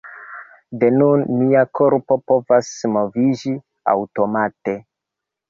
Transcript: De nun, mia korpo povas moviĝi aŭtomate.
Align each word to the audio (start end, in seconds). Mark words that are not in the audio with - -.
De 0.83 0.87
nun, 0.95 1.25
mia 1.41 1.61
korpo 1.81 2.17
povas 2.31 2.73
moviĝi 2.95 3.55
aŭtomate. 3.95 4.77